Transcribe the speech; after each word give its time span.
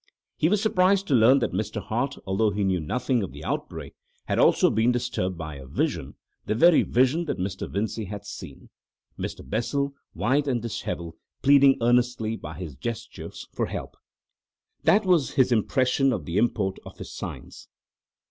He 0.35 0.49
was 0.49 0.59
surprised 0.63 1.05
to 1.09 1.13
learn 1.13 1.37
that 1.41 1.51
Mr. 1.53 1.79
Hart, 1.79 2.15
although 2.25 2.49
he 2.49 2.63
knew 2.63 2.79
nothing 2.79 3.21
of 3.21 3.31
the 3.33 3.43
outbreak, 3.45 3.93
had 4.25 4.39
also 4.39 4.71
been 4.71 4.91
disturbed 4.91 5.37
by 5.37 5.57
a 5.57 5.67
vision, 5.67 6.15
the 6.47 6.55
very 6.55 6.81
vision 6.81 7.25
that 7.25 7.37
Mr. 7.37 7.69
Vincey 7.69 8.05
had 8.05 8.25
seen—Mr. 8.25 9.47
Bessel, 9.47 9.93
white 10.13 10.47
and 10.47 10.59
dishevelled, 10.63 11.17
pleading 11.43 11.77
earnestly 11.81 12.35
by 12.35 12.55
his 12.57 12.73
gestures 12.75 13.47
for 13.53 13.67
help. 13.67 13.95
That 14.85 15.05
was 15.05 15.33
his 15.35 15.51
impression 15.51 16.11
of 16.11 16.25
the 16.25 16.39
import 16.39 16.79
of 16.83 16.97
his 16.97 17.13
signs. 17.13 17.67